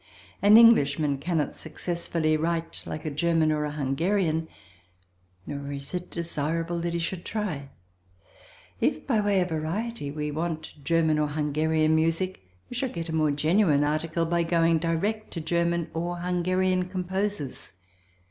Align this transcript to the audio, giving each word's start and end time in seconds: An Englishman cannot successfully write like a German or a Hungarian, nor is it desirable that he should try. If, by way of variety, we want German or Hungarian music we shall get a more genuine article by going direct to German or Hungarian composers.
An 0.41 0.57
Englishman 0.57 1.19
cannot 1.19 1.53
successfully 1.53 2.35
write 2.35 2.81
like 2.87 3.05
a 3.05 3.11
German 3.11 3.51
or 3.51 3.65
a 3.65 3.71
Hungarian, 3.71 4.47
nor 5.45 5.71
is 5.71 5.93
it 5.93 6.09
desirable 6.09 6.79
that 6.79 6.93
he 6.93 6.97
should 6.99 7.23
try. 7.23 7.69
If, 8.79 9.05
by 9.05 9.19
way 9.19 9.41
of 9.41 9.49
variety, 9.49 10.09
we 10.09 10.31
want 10.31 10.73
German 10.83 11.19
or 11.19 11.27
Hungarian 11.27 11.93
music 11.93 12.41
we 12.67 12.75
shall 12.75 12.89
get 12.89 13.09
a 13.09 13.13
more 13.15 13.29
genuine 13.29 13.83
article 13.83 14.25
by 14.25 14.41
going 14.41 14.79
direct 14.79 15.29
to 15.33 15.39
German 15.39 15.91
or 15.93 16.17
Hungarian 16.17 16.85
composers. 16.85 17.73